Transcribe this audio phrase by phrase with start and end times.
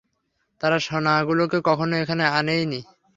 [0.61, 2.79] তারা সোনাগুলো কখনো এখানে আনেইনি।